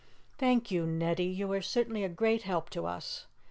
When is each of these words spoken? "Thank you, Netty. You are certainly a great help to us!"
"Thank 0.39 0.71
you, 0.71 0.87
Netty. 0.87 1.25
You 1.27 1.51
are 1.53 1.61
certainly 1.61 2.03
a 2.03 2.09
great 2.09 2.41
help 2.41 2.71
to 2.71 2.87
us!" 2.87 3.27